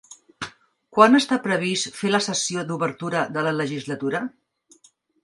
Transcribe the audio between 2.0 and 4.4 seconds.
la sessió d'obertura de la legislatura?